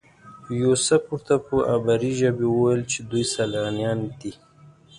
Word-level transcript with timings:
یوسف 0.61 1.01
ورته 1.11 1.35
په 1.47 1.55
عبري 1.73 2.11
ژبه 2.19 2.45
وویل 2.49 2.81
چې 2.91 2.99
دوی 3.09 3.23
سیلانیان 3.33 3.99
دي. 4.19 4.33